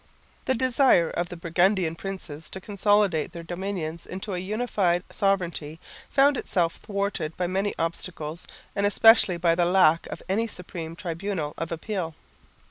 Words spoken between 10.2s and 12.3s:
any supreme tribunal of appeal.